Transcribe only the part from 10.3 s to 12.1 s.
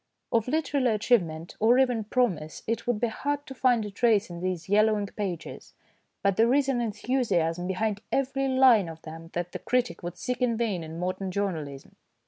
in vain in modern journalism.